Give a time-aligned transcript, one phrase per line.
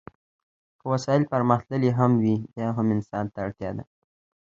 [0.79, 3.83] که وسایل پرمختللي هم وي بیا هم انسان ته اړتیا ده.